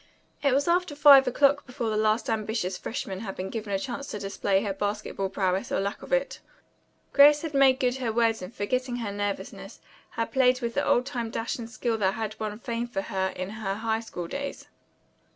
[0.41, 4.07] It was after five o'clock before the last ambitious freshman had been given a chance
[4.07, 6.39] to display her basketball prowess or lack of it.
[7.13, 9.79] Grace had made good her word and forgetting her nervousness
[10.09, 13.27] had played with the old time dash and skill that had won fame for her
[13.35, 14.65] in her high school days.